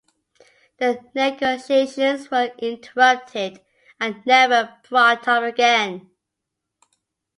[0.77, 3.61] The negotiations were interrupted
[3.99, 6.09] and never brought up again.